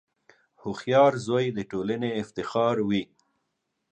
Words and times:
•هوښیار 0.61 1.13
زوی 1.27 1.45
د 1.57 1.59
ټولنې 1.71 2.09
افتخار 2.21 2.75
وي. 2.87 3.03